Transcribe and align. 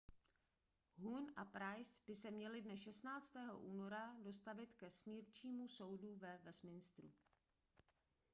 huhne 1.01 1.33
a 1.35 1.45
pryce 1.45 1.99
by 2.07 2.15
se 2.15 2.31
měli 2.31 2.61
dne 2.61 2.77
16. 2.77 3.35
února 3.57 4.15
dostavit 4.23 4.73
ke 4.73 4.89
smírčímu 4.89 5.67
soudu 5.67 6.15
ve 6.15 6.37
westminsteru 6.37 7.11